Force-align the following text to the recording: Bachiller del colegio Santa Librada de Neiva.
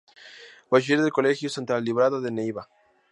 Bachiller 0.71 0.99
del 1.03 1.11
colegio 1.11 1.47
Santa 1.47 1.79
Librada 1.79 2.19
de 2.19 2.31
Neiva. 2.31 2.67